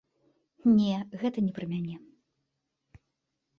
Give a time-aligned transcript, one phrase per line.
[0.77, 0.95] Не,
[1.25, 1.95] гэта не пра мяне.